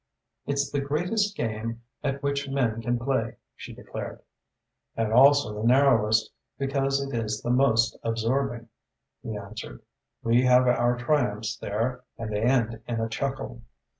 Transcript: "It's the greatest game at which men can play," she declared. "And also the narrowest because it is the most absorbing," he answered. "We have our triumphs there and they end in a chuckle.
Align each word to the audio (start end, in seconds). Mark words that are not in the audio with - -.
"It's 0.47 0.71
the 0.71 0.81
greatest 0.81 1.37
game 1.37 1.83
at 2.03 2.23
which 2.23 2.49
men 2.49 2.81
can 2.81 2.97
play," 2.97 3.35
she 3.55 3.71
declared. 3.71 4.23
"And 4.97 5.13
also 5.13 5.53
the 5.53 5.67
narrowest 5.67 6.31
because 6.57 6.99
it 6.99 7.13
is 7.13 7.43
the 7.43 7.51
most 7.51 7.95
absorbing," 8.01 8.69
he 9.21 9.37
answered. 9.37 9.83
"We 10.23 10.41
have 10.45 10.65
our 10.65 10.97
triumphs 10.97 11.55
there 11.55 12.01
and 12.17 12.33
they 12.33 12.41
end 12.41 12.81
in 12.87 12.99
a 12.99 13.09
chuckle. 13.09 13.61